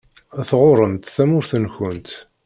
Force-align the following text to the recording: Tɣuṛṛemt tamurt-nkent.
Tɣuṛṛemt 0.49 1.11
tamurt-nkent. 1.15 2.11